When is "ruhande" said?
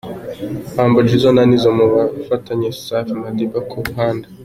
3.85-4.27